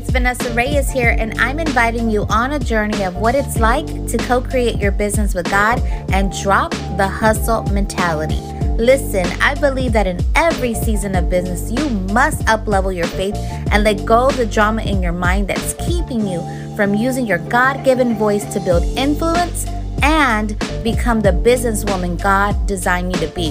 [0.00, 3.86] it's Vanessa Reyes here, and I'm inviting you on a journey of what it's like
[3.86, 5.78] to co create your business with God
[6.10, 8.40] and drop the hustle mentality.
[8.82, 13.34] Listen, I believe that in every season of business, you must uplevel your faith
[13.72, 16.40] and let go of the drama in your mind that's keeping you
[16.76, 19.66] from using your God given voice to build influence
[20.02, 23.50] and become the businesswoman God designed you to be.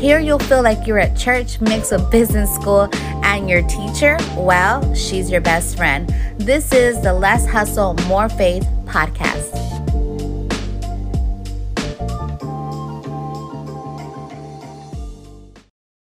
[0.00, 2.88] Here you'll feel like you're at church mixed with business school,
[3.30, 6.12] and your teacher, well, she's your best friend.
[6.36, 9.50] This is the Less Hustle, More Faith podcast.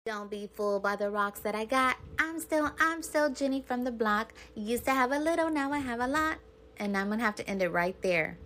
[0.05, 1.97] Don't be fooled by the rocks that I got.
[2.19, 4.35] I'm still, I'm still Jenny from the block.
[4.55, 6.37] Used to have a little, now I have a lot.
[6.77, 8.37] And I'm gonna have to end it right there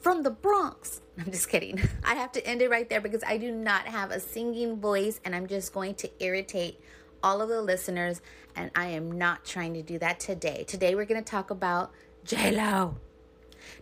[0.00, 1.02] from the Bronx.
[1.18, 1.78] I'm just kidding.
[2.04, 5.20] I have to end it right there because I do not have a singing voice
[5.26, 6.80] and I'm just going to irritate
[7.22, 8.20] all of the listeners
[8.56, 10.64] and I am not trying to do that today.
[10.66, 11.92] Today we're going to talk about
[12.24, 12.96] J-Lo.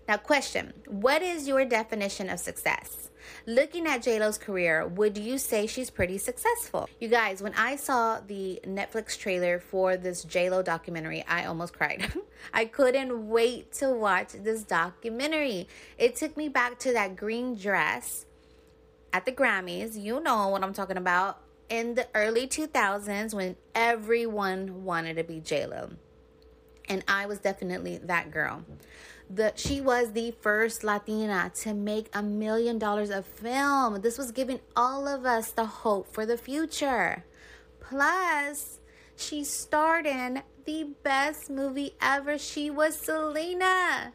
[0.09, 3.11] Now, question, what is your definition of success?
[3.47, 6.89] Looking at JLo's career, would you say she's pretty successful?
[7.01, 12.12] You guys, when I saw the Netflix trailer for this JLo documentary, I almost cried.
[12.55, 15.69] I couldn't wait to watch this documentary.
[15.98, 18.27] It took me back to that green dress
[19.12, 20.00] at the Grammys.
[20.00, 21.41] You know what I'm talking about.
[21.69, 25.97] In the early 2000s when everyone wanted to be JLo.
[26.89, 28.64] And I was definitely that girl
[29.28, 34.00] the she was the first Latina to make a million dollars of film.
[34.00, 37.25] This was giving all of us the hope for the future.
[37.81, 38.78] Plus,
[39.17, 42.39] she starred in the best movie ever.
[42.39, 44.12] She was Selena.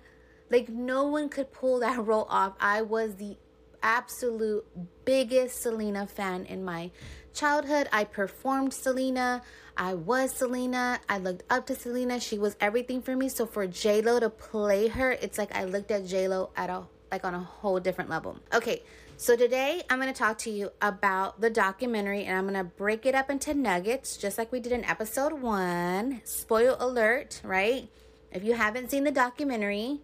[0.49, 2.55] Like no one could pull that role off.
[2.59, 3.37] I was the
[3.83, 4.65] absolute
[5.05, 6.91] biggest Selena fan in my
[7.33, 7.87] childhood.
[7.91, 9.41] I performed Selena.
[9.77, 10.99] I was Selena.
[11.09, 12.19] I looked up to Selena.
[12.19, 13.29] She was everything for me.
[13.29, 16.69] So for J Lo to play her, it's like I looked at J Lo at
[16.69, 18.37] a like on a whole different level.
[18.53, 18.83] Okay,
[19.17, 22.63] so today I'm going to talk to you about the documentary and I'm going to
[22.63, 26.21] break it up into nuggets just like we did in episode 1.
[26.23, 27.89] Spoil alert, right?
[28.31, 29.99] If you haven't seen the documentary,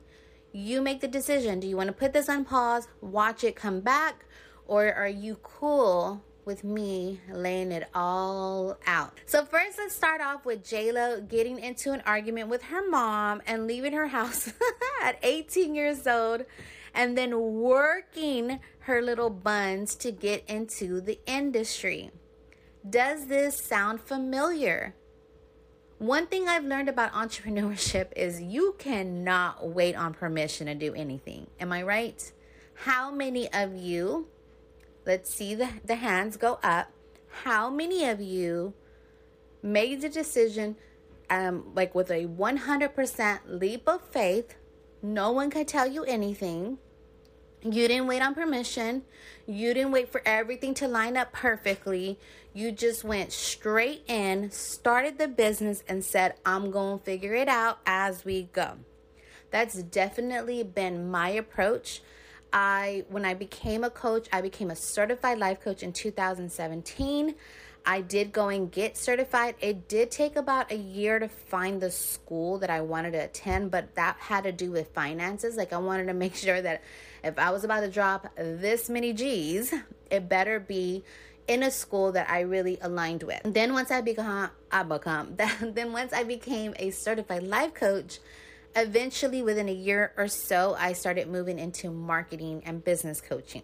[0.52, 1.60] you make the decision.
[1.60, 4.26] Do you want to put this on pause, watch it, come back,
[4.68, 9.20] or are you cool with me laying it all out.
[9.26, 13.68] So first let's start off with JLo getting into an argument with her mom and
[13.68, 14.52] leaving her house
[15.04, 16.46] at 18 years old
[16.94, 22.10] and then working her little buns to get into the industry.
[22.90, 24.96] Does this sound familiar?
[26.00, 31.48] One thing I've learned about entrepreneurship is you cannot wait on permission to do anything.
[31.60, 32.32] Am I right?
[32.74, 34.28] How many of you
[35.08, 36.92] Let's see the, the hands go up.
[37.44, 38.74] How many of you
[39.64, 40.76] made the decision
[41.30, 44.56] um, like with a 100% leap of faith?
[45.02, 46.78] No one could tell you anything.
[47.64, 49.04] You didn't wait on permission.
[49.48, 52.20] You didn't wait for everything to line up perfectly.
[52.54, 57.48] You just went straight in, started the business, and said, I'm going to figure it
[57.48, 58.74] out as we go.
[59.52, 62.02] That's definitely been my approach.
[62.58, 67.36] I when I became a coach, I became a certified life coach in 2017.
[67.86, 69.54] I did go and get certified.
[69.62, 73.70] It did take about a year to find the school that I wanted to attend,
[73.70, 75.56] but that had to do with finances.
[75.56, 76.82] Like I wanted to make sure that
[77.24, 79.72] if I was about to drop this many G's,
[80.10, 81.04] it better be
[81.48, 83.40] in a school that I really aligned with.
[83.46, 88.18] Then once I become I become then once I became a certified life coach,
[88.80, 93.64] Eventually, within a year or so, I started moving into marketing and business coaching.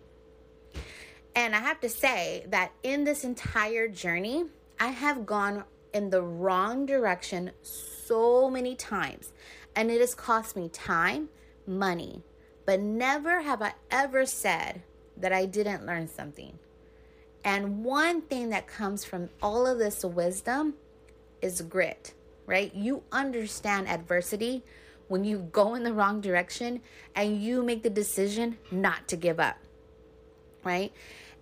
[1.35, 4.45] And I have to say that in this entire journey,
[4.79, 9.33] I have gone in the wrong direction so many times.
[9.75, 11.29] And it has cost me time,
[11.67, 12.23] money.
[12.65, 14.81] But never have I ever said
[15.17, 16.57] that I didn't learn something.
[17.45, 20.73] And one thing that comes from all of this wisdom
[21.39, 22.15] is grit,
[22.47, 22.73] right?
[22.73, 24.63] You understand adversity
[25.13, 26.81] when you go in the wrong direction
[27.13, 29.57] and you make the decision not to give up,
[30.63, 30.91] right?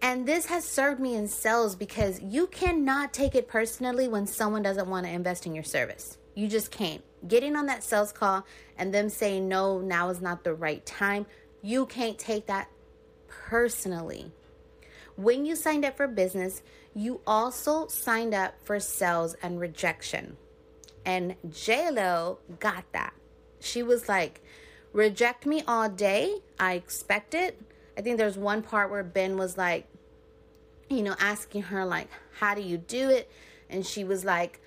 [0.02, 4.62] And this has served me in sales because you cannot take it personally when someone
[4.62, 6.18] doesn't want to invest in your service.
[6.36, 7.02] You just can't.
[7.26, 8.46] Getting on that sales call
[8.78, 11.26] and them saying, no, now is not the right time,
[11.62, 12.68] you can't take that
[13.30, 14.34] personally.
[15.16, 16.62] When you signed up for business,
[16.94, 20.36] you also signed up for sales and rejection.
[21.06, 23.14] And JLo got that
[23.62, 24.42] she was like,
[24.94, 26.40] reject me all day.
[26.60, 27.60] I expect it.
[27.98, 29.88] I think there's one part where Ben was like,
[30.90, 32.10] you know, asking her, like,
[32.40, 33.32] how do you do it?
[33.70, 34.60] And she was like,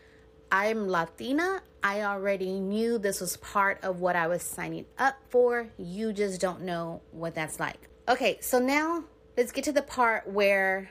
[0.50, 1.62] I'm Latina.
[1.82, 5.68] I already knew this was part of what I was signing up for.
[5.76, 7.88] You just don't know what that's like.
[8.08, 9.04] Okay, so now
[9.36, 10.90] let's get to the part where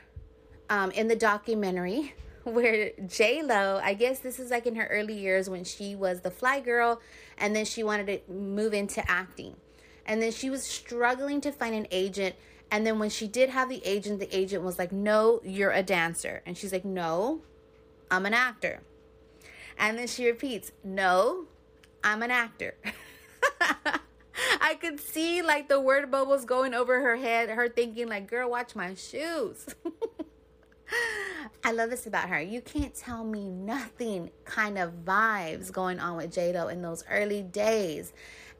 [0.70, 2.14] um, in the documentary
[2.54, 6.22] where J Lo, I guess this is like in her early years when she was
[6.22, 7.02] the fly girl,
[7.38, 9.56] and then she wanted to move into acting,
[10.06, 12.36] and then she was struggling to find an agent.
[12.72, 15.84] And then when she did have the agent, the agent was like, "No, you're a
[15.84, 17.42] dancer," and she's like, "No,
[18.12, 18.82] I'm an actor."
[19.78, 21.46] And then she repeats, "No,
[22.04, 22.76] I'm an actor."
[24.62, 28.50] I could see like the word bubbles going over her head, her thinking like, "Girl,
[28.50, 29.68] watch my shoes."
[31.66, 32.42] I love this about her.
[32.42, 37.42] You can't tell me nothing kind of vibes going on with JLo in those early
[37.42, 38.12] days.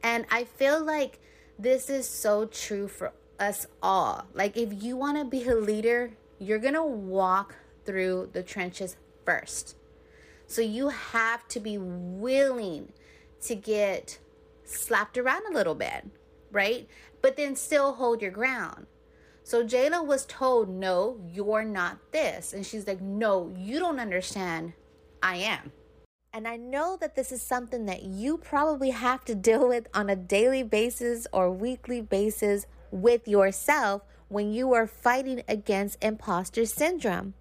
[0.02, 1.20] And I feel like
[1.58, 4.24] this is so true for us all.
[4.32, 8.96] Like, if you want to be a leader, you're going to walk through the trenches
[9.26, 9.76] first.
[10.46, 12.92] So you have to be willing
[13.42, 14.18] to get
[14.64, 16.06] slapped around a little bit,
[16.50, 16.88] right?
[17.20, 18.86] But then still hold your ground.
[19.44, 22.54] So Lo was told, No, you're not this.
[22.54, 24.72] And she's like, No, you don't understand.
[25.22, 25.70] I am.
[26.32, 30.10] And I know that this is something that you probably have to deal with on
[30.10, 37.34] a daily basis or weekly basis with yourself when you are fighting against imposter syndrome.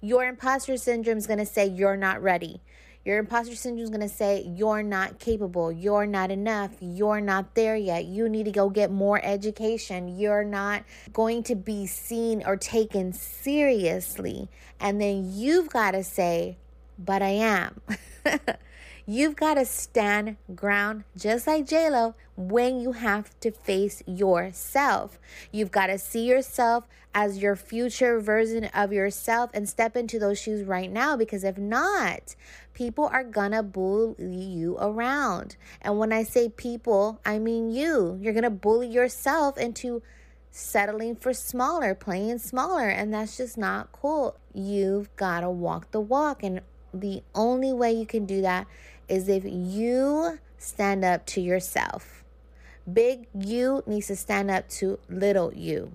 [0.00, 2.60] Your imposter syndrome is going to say you're not ready.
[3.06, 5.70] Your imposter syndrome is going to say, You're not capable.
[5.70, 6.72] You're not enough.
[6.80, 8.06] You're not there yet.
[8.06, 10.18] You need to go get more education.
[10.18, 10.82] You're not
[11.12, 14.48] going to be seen or taken seriously.
[14.80, 16.56] And then you've got to say,
[16.98, 17.80] But I am.
[19.08, 25.20] You've got to stand ground just like JLo when you have to face yourself.
[25.52, 30.40] You've got to see yourself as your future version of yourself and step into those
[30.40, 32.34] shoes right now because if not,
[32.74, 35.56] people are gonna bully you around.
[35.80, 38.18] And when I say people, I mean you.
[38.20, 40.02] You're gonna bully yourself into
[40.50, 44.36] settling for smaller, playing smaller, and that's just not cool.
[44.52, 46.60] You've got to walk the walk, and
[46.92, 48.66] the only way you can do that
[49.08, 52.24] is if you stand up to yourself.
[52.90, 55.92] Big you needs to stand up to little you.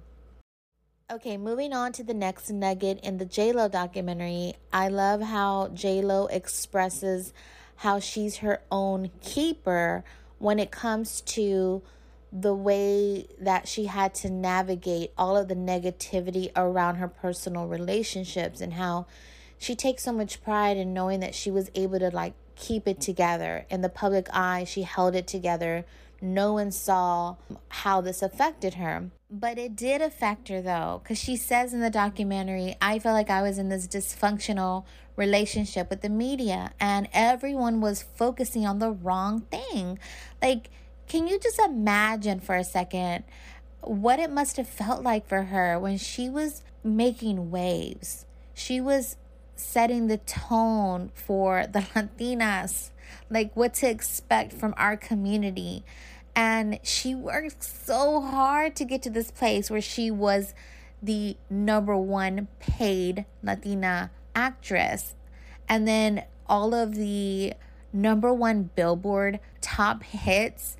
[1.12, 4.54] Okay, moving on to the next nugget in the JLo documentary.
[4.72, 7.34] I love how JLo expresses
[7.78, 10.04] how she's her own keeper
[10.38, 11.81] when it comes to
[12.31, 18.62] the way that she had to navigate all of the negativity around her personal relationships
[18.62, 19.06] and how
[19.57, 23.02] she takes so much pride in knowing that she was able to like keep it
[23.02, 23.66] together.
[23.69, 25.84] In the public eye, she held it together.
[26.22, 27.36] No one saw
[27.68, 29.10] how this affected her.
[29.30, 33.30] But it did affect her though, because she says in the documentary, I felt like
[33.30, 34.86] I was in this dysfunctional
[35.16, 39.98] relationship with the media and everyone was focusing on the wrong thing.
[40.42, 40.69] Like,
[41.07, 43.24] can you just imagine for a second
[43.81, 48.25] what it must have felt like for her when she was making waves?
[48.54, 49.16] She was
[49.62, 52.90] setting the tone for the Latinas,
[53.30, 55.84] like what to expect from our community.
[56.36, 60.54] And she worked so hard to get to this place where she was
[61.02, 65.16] the number one paid Latina actress.
[65.68, 67.54] And then all of the
[67.94, 70.78] number one Billboard top hits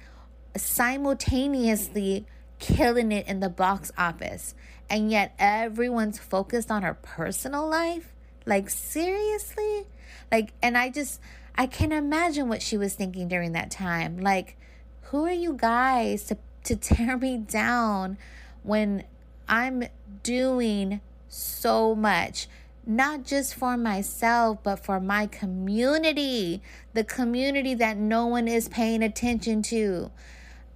[0.56, 2.26] simultaneously
[2.60, 4.54] killing it in the box office.
[4.90, 8.11] And yet everyone's focused on her personal life.
[8.46, 9.88] Like, seriously?
[10.32, 11.20] Like, and I just,
[11.56, 14.18] I can't imagine what she was thinking during that time.
[14.20, 14.58] Like,
[15.04, 18.18] who are you guys to, to tear me down
[18.64, 19.04] when
[19.48, 19.84] I'm
[20.24, 22.48] doing so much?
[22.86, 29.04] Not just for myself, but for my community, the community that no one is paying
[29.04, 30.10] attention to.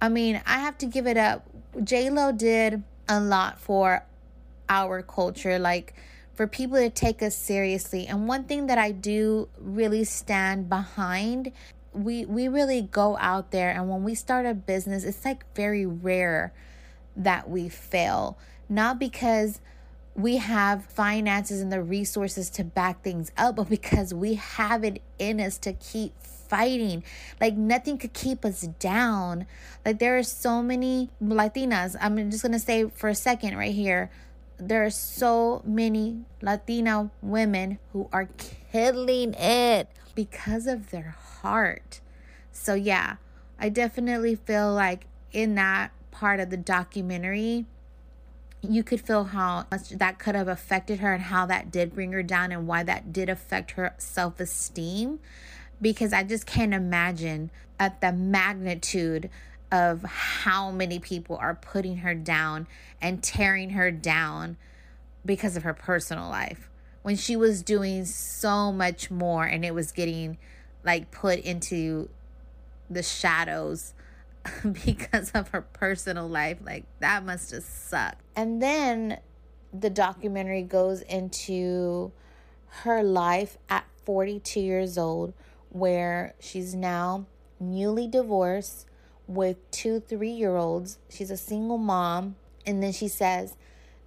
[0.00, 1.46] I mean, I have to give it up.
[1.82, 4.04] J Lo did a lot for
[4.68, 5.58] our culture.
[5.58, 5.94] Like,
[6.36, 8.06] for people to take us seriously.
[8.06, 11.50] And one thing that I do really stand behind,
[11.92, 15.86] we we really go out there and when we start a business, it's like very
[15.86, 16.52] rare
[17.16, 18.38] that we fail.
[18.68, 19.60] Not because
[20.14, 25.02] we have finances and the resources to back things up, but because we have it
[25.18, 27.02] in us to keep fighting.
[27.40, 29.46] Like nothing could keep us down.
[29.84, 31.96] Like there are so many Latinas.
[31.98, 34.10] I'm just gonna say for a second right here
[34.58, 38.28] there are so many Latina women who are
[38.72, 42.00] killing it because of their heart.
[42.52, 43.16] So, yeah,
[43.58, 47.66] I definitely feel like in that part of the documentary,
[48.62, 52.12] you could feel how much that could have affected her and how that did bring
[52.12, 55.20] her down and why that did affect her self esteem.
[55.80, 59.28] Because I just can't imagine at the magnitude
[59.76, 62.66] of how many people are putting her down
[63.00, 64.56] and tearing her down
[65.24, 66.70] because of her personal life
[67.02, 70.38] when she was doing so much more and it was getting
[70.82, 72.08] like put into
[72.88, 73.92] the shadows
[74.84, 76.58] because of her personal life.
[76.64, 78.22] Like that must have sucked.
[78.34, 79.20] And then
[79.72, 82.12] the documentary goes into
[82.82, 85.34] her life at 42 years old,
[85.70, 87.26] where she's now
[87.60, 88.86] newly divorced
[89.26, 90.98] with two three year olds.
[91.08, 92.36] She's a single mom.
[92.64, 93.56] And then she says,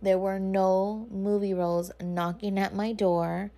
[0.01, 3.51] There were no movie roles knocking at my door.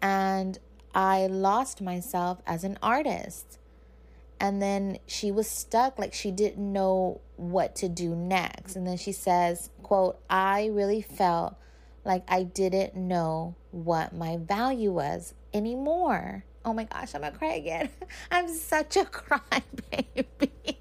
[0.00, 0.58] And
[0.94, 3.58] I lost myself as an artist
[4.40, 8.96] and then she was stuck like she didn't know what to do next and then
[8.96, 11.56] she says quote i really felt
[12.04, 17.54] like i didn't know what my value was anymore oh my gosh i'm gonna cry
[17.54, 17.88] again
[18.30, 20.77] i'm such a cry baby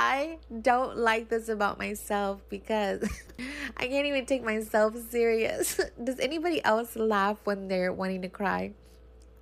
[0.00, 3.02] I don't like this about myself because
[3.76, 5.80] I can't even take myself serious.
[6.04, 8.70] Does anybody else laugh when they're wanting to cry?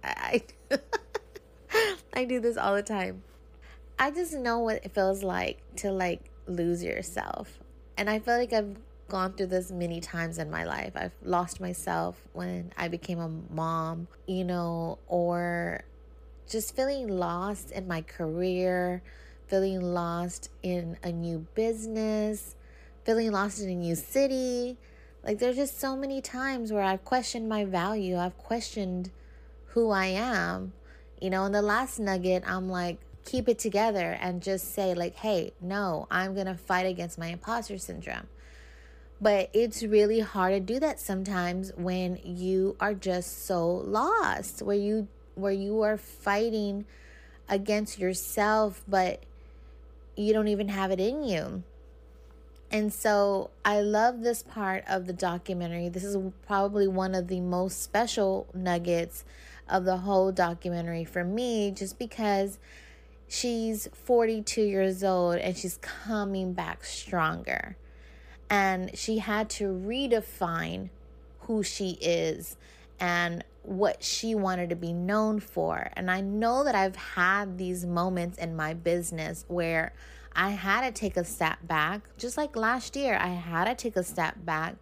[0.03, 0.45] I
[2.15, 3.23] I do this all the time.
[3.99, 7.59] I just know what it feels like to like lose yourself.
[7.99, 10.93] And I feel like I've gone through this many times in my life.
[10.97, 15.85] I've lost myself when I became a mom, you know, or
[16.49, 19.03] just feeling lost in my career,
[19.47, 22.57] feeling lost in a new business,
[23.05, 24.77] feeling lost in a new city.
[25.23, 28.17] Like there's just so many times where I've questioned my value.
[28.17, 29.11] I've questioned
[29.69, 30.73] who I am
[31.21, 35.17] you know, in the last nugget, I'm like, keep it together and just say, like,
[35.17, 38.29] hey, no, I'm going to fight against my imposter syndrome.
[39.21, 44.77] But it's really hard to do that sometimes when you are just so lost, where
[44.77, 46.85] you where you are fighting
[47.49, 49.23] against yourself, but
[50.17, 51.63] you don't even have it in you.
[52.71, 55.89] And so I love this part of the documentary.
[55.89, 59.25] This is probably one of the most special nuggets
[59.69, 62.59] of the whole documentary for me, just because
[63.29, 67.77] she's 42 years old and she's coming back stronger.
[68.51, 70.91] And she had to redefine
[71.41, 72.57] who she is
[72.99, 75.91] and what she wanted to be known for.
[75.95, 79.93] And I know that I've had these moments in my business where
[80.35, 83.97] I had to take a step back, just like last year, I had to take
[83.97, 84.77] a step back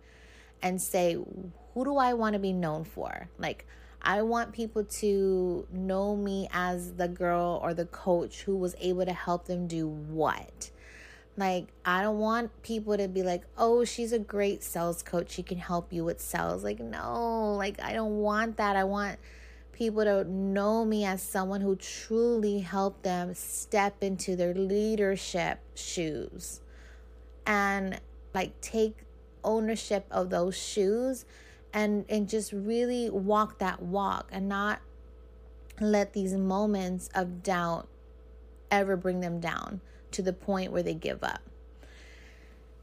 [0.63, 3.29] and say, who do I want to be known for?
[3.39, 3.67] Like,
[4.03, 9.07] I want people to know me as the girl or the coach who was able
[9.07, 10.71] to help them do what.
[11.37, 15.33] Like, I don't want people to be like, oh, she's a great sales coach.
[15.33, 16.63] She can help you with sales.
[16.63, 18.77] Like, no, like, I don't want that.
[18.77, 19.19] I want
[19.73, 26.61] people to know me as someone who truly helped them step into their leadership shoes
[27.47, 28.01] and
[28.33, 28.99] like take
[29.43, 31.25] ownership of those shoes
[31.73, 34.81] and and just really walk that walk and not
[35.81, 37.89] let these moments of doubt
[38.71, 39.81] ever bring them down
[40.15, 41.41] to the point where they give up.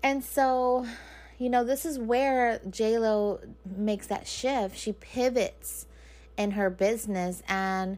[0.03, 0.85] And so,
[1.37, 4.77] you know, this is where JLo makes that shift.
[4.77, 5.85] She pivots
[6.37, 7.97] in her business and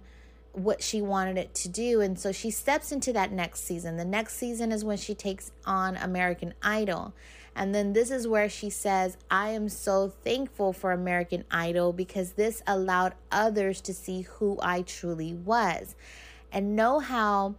[0.53, 2.01] what she wanted it to do.
[2.01, 3.97] And so she steps into that next season.
[3.97, 7.13] The next season is when she takes on American Idol.
[7.55, 12.33] And then this is where she says, I am so thankful for American Idol because
[12.33, 15.95] this allowed others to see who I truly was.
[16.51, 17.55] And know how,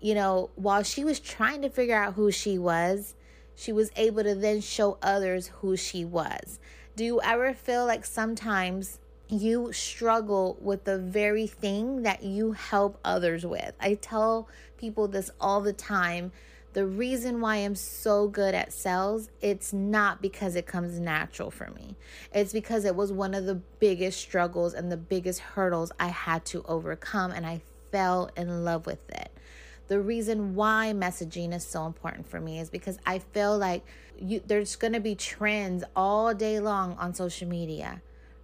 [0.00, 3.14] you know, while she was trying to figure out who she was,
[3.54, 6.58] she was able to then show others who she was.
[6.96, 12.98] Do you ever feel like sometimes you struggle with the very thing that you help
[13.04, 13.72] others with?
[13.80, 16.32] I tell people this all the time
[16.72, 21.68] the reason why I'm so good at sales, it's not because it comes natural for
[21.72, 21.96] me.
[22.32, 26.44] It's because it was one of the biggest struggles and the biggest hurdles I had
[26.46, 29.32] to overcome, and I fell in love with it.
[29.90, 33.84] The reason why messaging is so important for me is because I feel like
[34.16, 38.00] you, there's going to be trends all day long on social media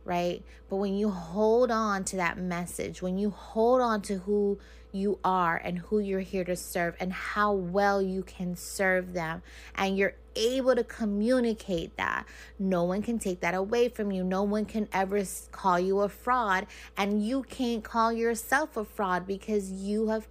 [0.07, 0.43] right?
[0.71, 4.59] But when you hold on to that message, when you hold on to who
[4.93, 9.43] you are and who you're here to serve and how well you can serve them,
[9.75, 12.25] and you're able to communicate that,
[12.59, 14.23] no one can take that away from you.
[14.23, 19.27] No one can ever call you a fraud, and you can't call yourself a fraud
[19.27, 20.29] because you have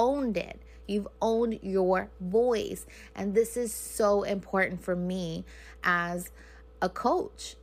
[0.00, 0.58] owned it.
[0.88, 2.86] You've owned your voice.
[3.14, 5.44] And this is so important for me
[5.84, 6.30] as
[6.80, 7.56] a coach.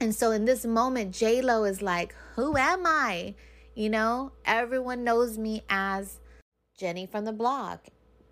[0.00, 3.34] And so in this moment, Lo is like, Who am I?
[3.74, 6.18] You know, everyone knows me as
[6.78, 7.88] Jenny from the block,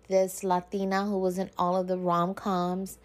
[0.07, 2.97] this Latina who was in all of the rom coms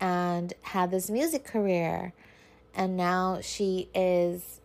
[0.00, 2.12] and had this music career.
[2.74, 4.60] And now she is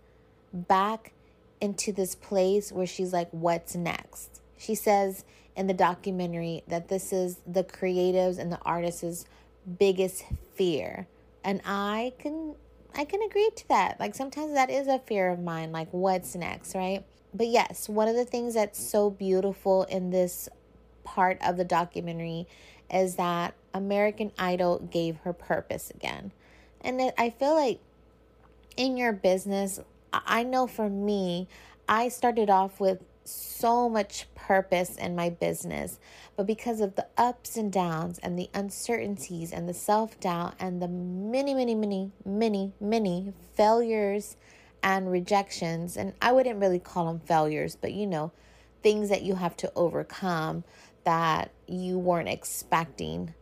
[0.51, 1.13] back
[1.61, 4.32] into this place where she's like, What's next?
[4.63, 9.25] She says in the documentary that this is the creatives and the artists'
[9.77, 10.23] biggest
[10.55, 11.07] fear.
[11.43, 12.55] And I can
[12.95, 13.99] I can agree to that.
[13.99, 17.03] Like sometimes that is a fear of mine, like what's next, right?
[17.33, 20.47] But yes, one of the things that's so beautiful in this
[21.03, 22.47] part of the documentary
[22.91, 26.31] is that American Idol gave her purpose again.
[26.81, 27.79] And I feel like
[28.77, 29.79] in your business,
[30.13, 31.47] I know for me,
[31.89, 35.99] I started off with so much purpose in my business,
[36.35, 40.81] but because of the ups and downs and the uncertainties and the self doubt and
[40.81, 44.35] the many, many, many, many, many failures
[44.81, 48.31] and rejections, and I wouldn't really call them failures, but you know,
[48.81, 50.63] things that you have to overcome
[51.05, 53.33] that you weren't expecting.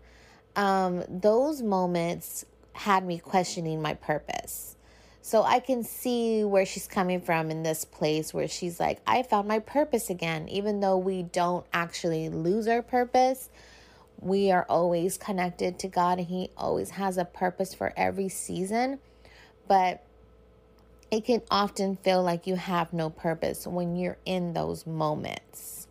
[0.56, 4.78] Um, those moments had me questioning my purpose.
[5.24, 9.22] So I can see where she's coming from in this place where she's like, I
[9.24, 10.50] found my purpose again.
[10.50, 13.50] Even though we don't actually lose our purpose,
[14.20, 19.00] we are always connected to God and He always has a purpose for every season.
[19.68, 20.04] But
[21.12, 25.88] it can often feel like you have no purpose when you're in those moments.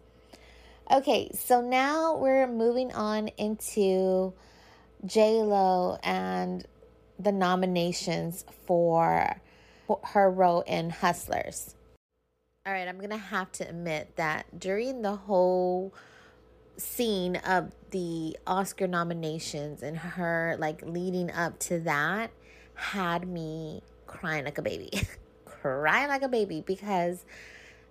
[0.90, 4.32] Okay, so now we're moving on into
[5.06, 6.66] J Lo and
[7.22, 9.40] the nominations for
[10.04, 11.74] her role in Hustlers.
[12.66, 15.94] All right, I'm going to have to admit that during the whole
[16.76, 22.30] scene of the Oscar nominations and her like leading up to that
[22.74, 24.90] had me crying like a baby.
[25.44, 27.24] crying like a baby because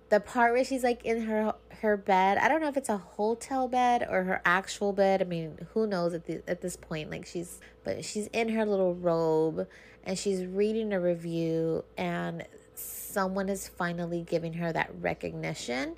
[0.09, 2.37] the part where she's like in her her bed.
[2.37, 5.21] I don't know if it's a hotel bed or her actual bed.
[5.21, 7.11] I mean who knows at the at this point?
[7.11, 9.67] Like she's but she's in her little robe
[10.03, 12.45] and she's reading a review and
[12.75, 15.95] someone is finally giving her that recognition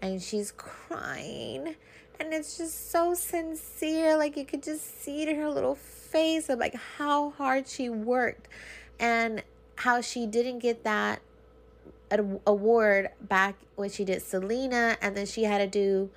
[0.00, 1.76] and she's crying.
[2.20, 4.16] And it's just so sincere.
[4.16, 7.88] Like you could just see it in her little face of like how hard she
[7.88, 8.48] worked
[8.98, 9.42] and
[9.76, 11.22] how she didn't get that
[12.46, 16.10] award back when she did Selena, and then she had to do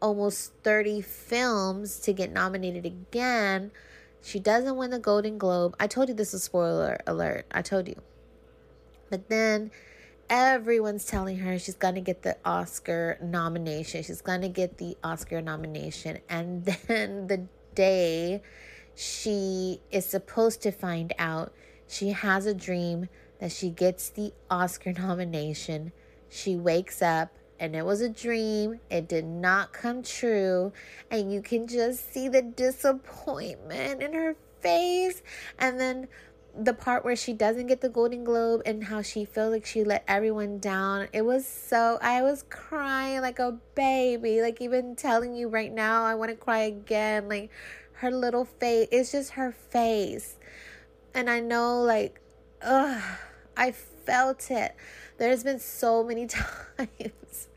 [0.00, 3.70] almost 30 films to get nominated again.
[4.22, 5.76] She doesn't win the Golden Globe.
[5.78, 7.46] I told you this is spoiler alert.
[7.50, 7.96] I told you.
[9.10, 9.70] But then
[10.28, 14.02] everyone's telling her she's going to get the Oscar nomination.
[14.02, 16.18] She's going to get the Oscar nomination.
[16.28, 18.42] And then the day
[18.94, 21.52] she is supposed to find out,
[21.86, 23.08] she has a dream
[23.40, 25.92] that she gets the Oscar nomination.
[26.28, 28.80] She wakes up and it was a dream.
[28.90, 30.72] It did not come true.
[31.10, 35.22] And you can just see the disappointment in her face.
[35.58, 36.08] And then
[36.56, 39.84] the part where she doesn't get the Golden Globe and how she feels like she
[39.84, 41.08] let everyone down.
[41.12, 44.40] It was so, I was crying like a baby.
[44.40, 47.28] Like, even telling you right now, I want to cry again.
[47.28, 47.50] Like,
[47.94, 50.36] her little face, it's just her face.
[51.14, 52.20] And I know, like,
[52.62, 53.02] ugh
[53.58, 54.74] I felt it.
[55.18, 56.26] There's been so many
[56.78, 57.48] times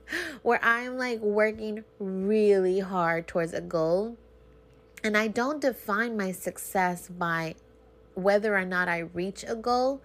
[0.42, 4.18] where I'm like working really hard towards a goal.
[5.04, 7.56] And I don't define my success by
[8.16, 10.02] whether or not I reach a goal.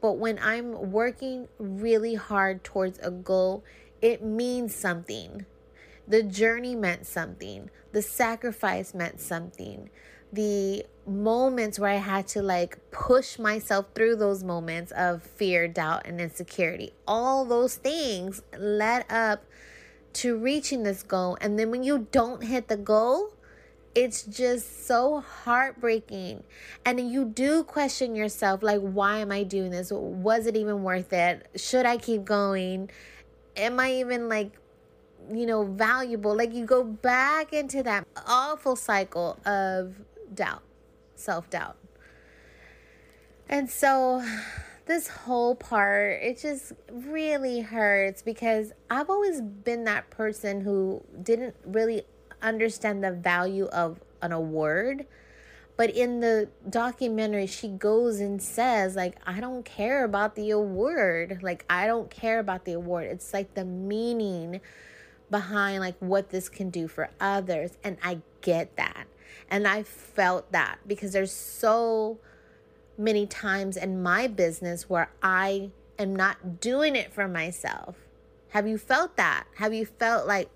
[0.00, 3.62] But when I'm working really hard towards a goal,
[4.00, 5.44] it means something.
[6.08, 7.70] The journey meant something.
[7.92, 9.90] The sacrifice meant something
[10.32, 16.06] the moments where I had to like push myself through those moments of fear, doubt,
[16.06, 16.92] and insecurity.
[17.06, 19.44] All those things led up
[20.14, 21.36] to reaching this goal.
[21.40, 23.32] And then when you don't hit the goal,
[23.94, 26.42] it's just so heartbreaking.
[26.84, 29.90] And you do question yourself like, why am I doing this?
[29.90, 31.46] Was it even worth it?
[31.56, 32.90] Should I keep going?
[33.56, 34.52] Am I even like
[35.32, 36.36] you know, valuable.
[36.36, 39.94] Like you go back into that awful cycle of
[40.34, 40.62] doubt,
[41.18, 41.76] self doubt.
[43.48, 44.24] And so
[44.86, 51.56] this whole part, it just really hurts because I've always been that person who didn't
[51.64, 52.02] really
[52.42, 55.06] understand the value of an award.
[55.76, 61.40] But in the documentary, she goes and says, like, I don't care about the award.
[61.42, 63.06] Like, I don't care about the award.
[63.06, 64.60] It's like the meaning
[65.30, 69.06] behind like what this can do for others and I get that.
[69.50, 72.18] And I felt that because there's so
[72.98, 77.96] many times in my business where I am not doing it for myself.
[78.50, 79.44] Have you felt that?
[79.56, 80.48] Have you felt like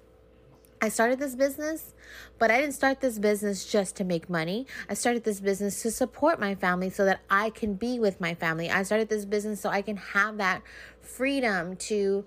[0.82, 1.92] I started this business,
[2.38, 4.66] but I didn't start this business just to make money.
[4.88, 8.34] I started this business to support my family so that I can be with my
[8.34, 8.70] family.
[8.70, 10.62] I started this business so I can have that
[11.02, 12.24] freedom to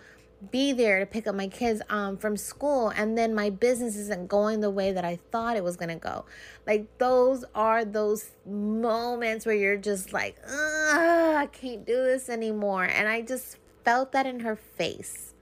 [0.52, 4.28] be there to pick up my kids um, from school and then my business isn't
[4.28, 6.26] going the way that I thought it was going to go.
[6.66, 12.84] Like those are those moments where you're just like, I can't do this anymore.
[12.86, 15.34] And I just felt that in her face.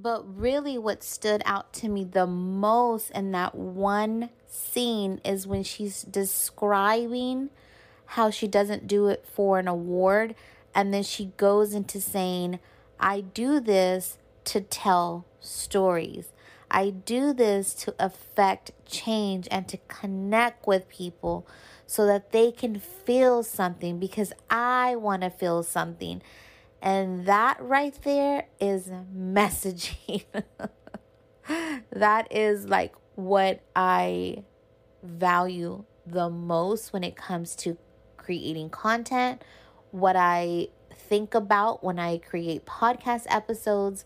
[0.00, 5.64] But really, what stood out to me the most in that one scene is when
[5.64, 7.50] she's describing
[8.06, 10.36] how she doesn't do it for an award.
[10.72, 12.60] And then she goes into saying,
[13.00, 14.18] I do this
[14.48, 16.32] to tell stories.
[16.70, 21.46] I do this to affect change and to connect with people
[21.86, 26.22] so that they can feel something because I want to feel something.
[26.82, 30.24] And that right there is messaging.
[31.90, 34.44] that is like what I
[35.02, 37.76] value the most when it comes to
[38.16, 39.42] creating content,
[39.90, 44.04] what I think about when I create podcast episodes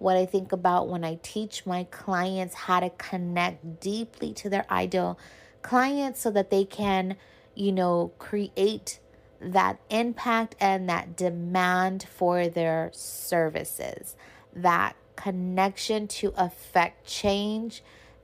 [0.00, 4.64] what I think about when I teach my clients how to connect deeply to their
[4.70, 5.18] ideal
[5.60, 7.16] clients so that they can,
[7.54, 8.98] you know, create
[9.42, 14.16] that impact and that demand for their services,
[14.54, 17.82] that connection to affect change,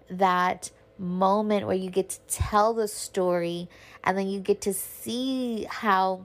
[0.08, 3.68] that moment where you get to tell the story
[4.02, 6.24] and then you get to see how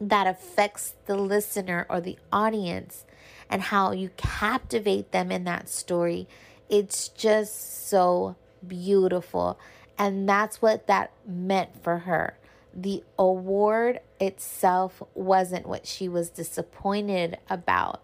[0.00, 3.04] that affects the listener or the audience
[3.50, 6.26] and how you captivate them in that story.
[6.68, 8.36] It's just so
[8.66, 9.58] beautiful.
[9.98, 12.38] And that's what that meant for her.
[12.72, 18.02] The award itself wasn't what she was disappointed about.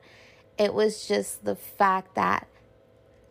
[0.58, 2.48] It was just the fact that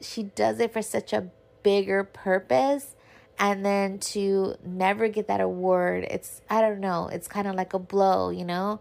[0.01, 1.30] she does it for such a
[1.63, 2.94] bigger purpose
[3.38, 7.74] and then to never get that award it's i don't know it's kind of like
[7.74, 8.80] a blow you know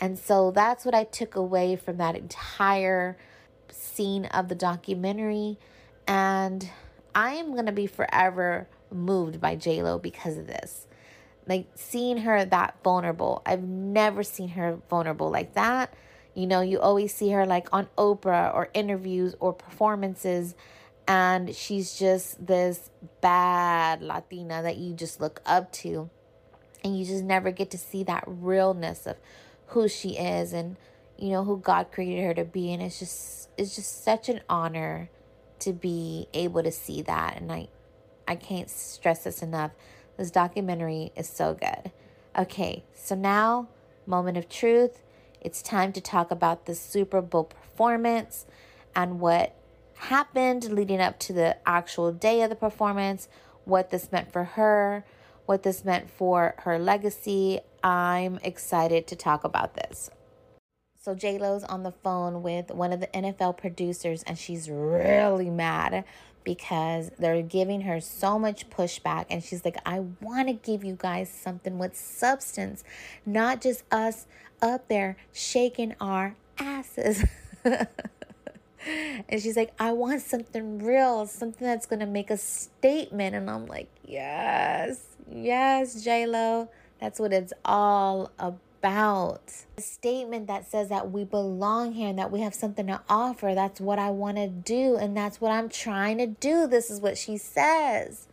[0.00, 3.16] and so that's what I took away from that entire
[3.70, 5.58] scene of the documentary.
[6.06, 6.68] And
[7.14, 10.86] I am going to be forever moved by JLo because of this.
[11.46, 13.42] Like seeing her that vulnerable.
[13.46, 15.94] I've never seen her vulnerable like that.
[16.34, 20.54] You know, you always see her like on Oprah or interviews or performances
[21.06, 22.90] and she's just this
[23.20, 26.10] bad Latina that you just look up to.
[26.82, 29.16] And you just never get to see that realness of
[29.68, 30.76] who she is and
[31.18, 34.40] you know who God created her to be and it's just it's just such an
[34.48, 35.08] honor
[35.60, 37.68] to be able to see that and I
[38.26, 39.72] I can't stress this enough.
[40.16, 41.90] This documentary is so good.
[42.36, 43.68] Okay, so now
[44.06, 45.02] moment of truth.
[45.40, 48.46] It's time to talk about the Super Bowl performance
[48.96, 49.54] and what
[49.96, 53.28] happened leading up to the actual day of the performance,
[53.64, 55.04] what this meant for her,
[55.46, 57.60] what this meant for her legacy.
[57.82, 60.10] I'm excited to talk about this.
[61.00, 65.50] So J Lo's on the phone with one of the NFL producers, and she's really
[65.50, 66.04] mad
[66.44, 69.26] because they're giving her so much pushback.
[69.28, 72.84] And she's like, I want to give you guys something with substance,
[73.26, 74.26] not just us
[74.62, 77.24] up there shaking our asses.
[78.86, 83.34] and she's like, I want something real, something that's to make a statement.
[83.34, 86.68] And I'm like, yes, Yes, J Lo,
[87.00, 89.52] that's what it's all about.
[89.78, 93.54] A statement that says that we belong here and that we have something to offer.
[93.54, 96.66] That's what I want to do, and that's what I'm trying to do.
[96.66, 98.28] This is what she says.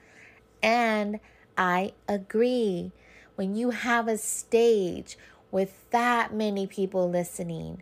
[0.61, 1.19] And
[1.57, 2.91] I agree.
[3.35, 5.17] When you have a stage
[5.51, 7.81] with that many people listening,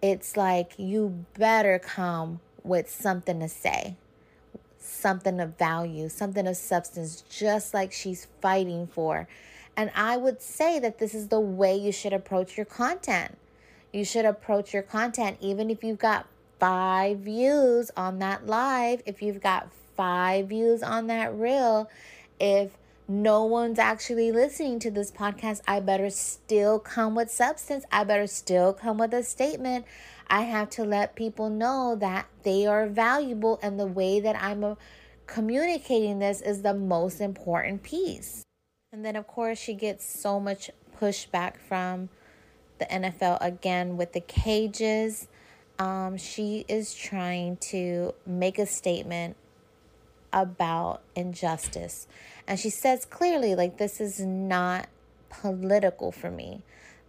[0.00, 3.96] it's like you better come with something to say
[4.80, 9.28] something of value, something of substance, just like she's fighting for.
[9.76, 13.38] And I would say that this is the way you should approach your content.
[13.92, 16.26] You should approach your content, even if you've got
[16.58, 21.88] five views on that live, if you've got five views on that reel,
[22.40, 22.76] if
[23.08, 27.86] no one's actually listening to this podcast, I better still come with substance.
[27.90, 29.86] I better still come with a statement.
[30.28, 34.76] I have to let people know that they are valuable and the way that I'm
[35.26, 38.42] communicating this is the most important piece.
[38.92, 42.10] And then, of course, she gets so much pushback from
[42.78, 45.28] the NFL again with the cages.
[45.78, 49.36] um, she is trying to make a statement
[50.32, 52.06] about injustice.
[52.48, 54.88] And she says clearly, like, this is not
[55.28, 56.62] political for me.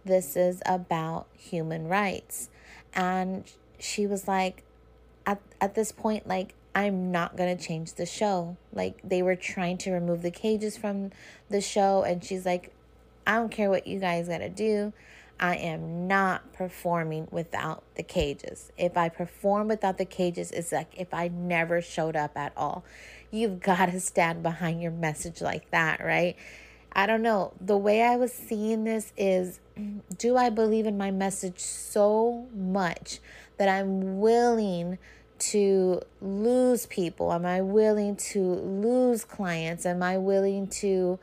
[0.04, 2.50] This is about human rights.
[2.92, 4.64] And she was like,
[5.24, 8.58] at, at this point, like, I'm not going to change the show.
[8.70, 11.10] Like, they were trying to remove the cages from
[11.48, 12.02] the show.
[12.02, 12.74] And she's like,
[13.26, 14.92] I don't care what you guys got to do.
[15.40, 18.70] I am not performing without the cages.
[18.76, 22.84] If I perform without the cages, it's like if I never showed up at all.
[23.30, 26.36] You've got to stand behind your message like that, right?
[26.92, 27.52] I don't know.
[27.60, 29.60] The way I was seeing this is
[30.18, 33.20] do I believe in my message so much
[33.56, 34.98] that I'm willing
[35.38, 37.32] to lose people?
[37.32, 39.86] Am I willing to lose clients?
[39.86, 41.18] Am I willing to,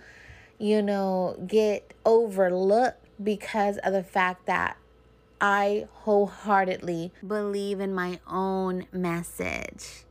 [0.57, 4.77] you know, get overlooked because of the fact that
[5.39, 10.03] I wholeheartedly believe in my own message.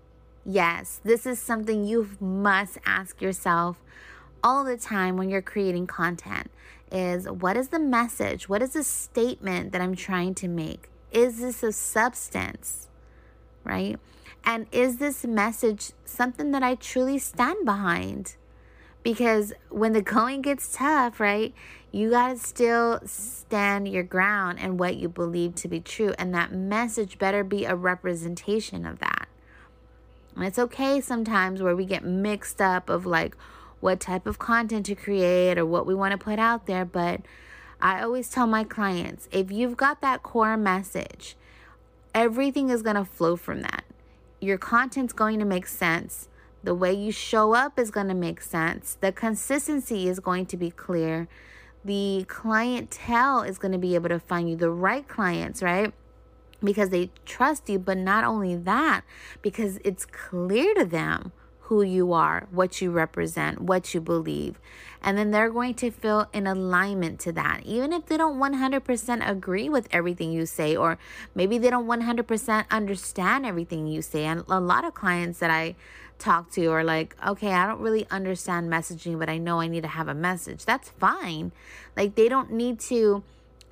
[0.48, 3.82] Yes, this is something you must ask yourself
[4.44, 6.52] all the time when you're creating content
[6.92, 8.48] is what is the message?
[8.48, 10.88] What is the statement that I'm trying to make?
[11.10, 12.88] Is this a substance?
[13.64, 13.98] Right?
[14.44, 18.36] And is this message something that I truly stand behind?
[19.02, 21.52] Because when the going gets tough, right,
[21.90, 26.14] you got to still stand your ground and what you believe to be true.
[26.20, 29.15] And that message better be a representation of that.
[30.36, 33.36] And it's okay sometimes where we get mixed up of like
[33.80, 36.84] what type of content to create or what we want to put out there.
[36.84, 37.22] But
[37.80, 41.36] I always tell my clients if you've got that core message,
[42.14, 43.84] everything is going to flow from that.
[44.40, 46.28] Your content's going to make sense
[46.62, 48.98] the way you show up is going to make sense.
[49.00, 51.28] The consistency is going to be clear.
[51.84, 55.94] The clientele is going to be able to find you the right clients, right?
[56.66, 57.78] Because they trust you.
[57.78, 59.02] But not only that,
[59.40, 64.60] because it's clear to them who you are, what you represent, what you believe.
[65.02, 67.62] And then they're going to feel in alignment to that.
[67.64, 70.96] Even if they don't 100% agree with everything you say, or
[71.34, 74.24] maybe they don't 100% understand everything you say.
[74.26, 75.74] And a lot of clients that I
[76.20, 79.82] talk to are like, okay, I don't really understand messaging, but I know I need
[79.82, 80.64] to have a message.
[80.64, 81.50] That's fine.
[81.96, 83.24] Like, they don't need to,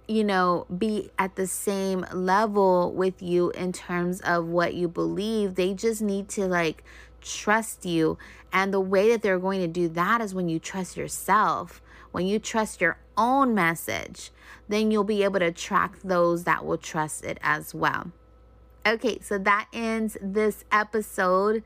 [0.07, 5.55] you know, be at the same level with you in terms of what you believe.
[5.55, 6.85] They just need to, like,
[7.21, 8.19] trust you.
[8.53, 11.81] And the way that they're going to do that is when you trust yourself.
[12.13, 14.31] When you trust your own message,
[14.69, 18.13] then you'll be able to attract those that will trust it as well.
[18.87, 21.63] Okay, so that ends this episode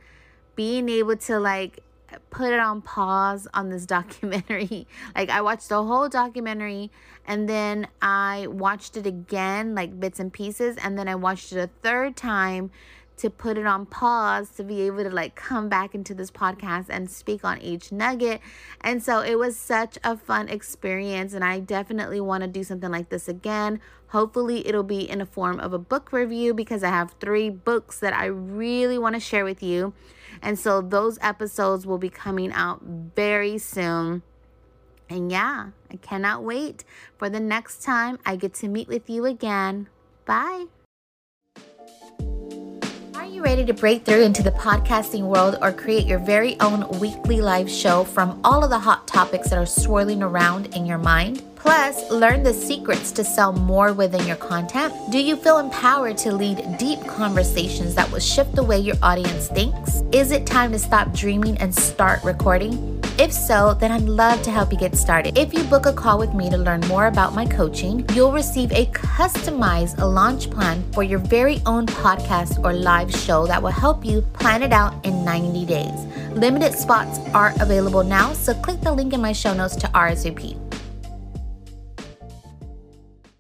[0.55, 1.81] being able to like
[2.31, 4.87] put it on pause on this documentary.
[5.15, 6.91] like I watched the whole documentary
[7.27, 11.59] and then I watched it again like bits and pieces and then I watched it
[11.59, 12.71] a third time
[13.19, 16.87] to put it on pause to be able to like come back into this podcast
[16.89, 18.41] and speak on each nugget.
[18.81, 22.91] And so it was such a fun experience and I definitely want to do something
[22.91, 23.81] like this again.
[24.09, 28.01] Hopefully it'll be in a form of a book review because I have 3 books
[28.01, 29.93] that I really want to share with you.
[30.41, 34.23] And so those episodes will be coming out very soon.
[35.11, 36.85] And yeah, I cannot wait
[37.17, 39.89] for the next time I get to meet with you again.
[40.25, 40.67] Bye.
[43.39, 47.41] You ready to break through into the podcasting world or create your very own weekly
[47.41, 51.48] live show from all of the hot topics that are swirling around in your mind?
[51.59, 54.95] Plus, learn the secrets to sell more within your content.
[55.11, 59.49] Do you feel empowered to lead deep conversations that will shift the way your audience
[59.49, 60.03] thinks?
[60.13, 62.99] Is it time to stop dreaming and start recording?
[63.19, 65.37] If so, then I'd love to help you get started.
[65.37, 68.71] If you book a call with me to learn more about my coaching, you'll receive
[68.71, 74.05] a customized launch plan for your very own podcast or live show that will help
[74.05, 76.07] you plan it out in 90 days.
[76.31, 80.57] Limited spots are available now, so click the link in my show notes to RSVP.